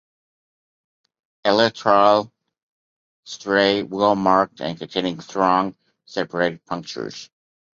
Elytral 1.45 2.31
striae 3.23 3.83
well 3.83 4.15
marked 4.15 4.59
and 4.59 4.75
containing 4.79 5.19
strong 5.21 5.75
separated 6.05 6.65
punctures. 6.65 7.29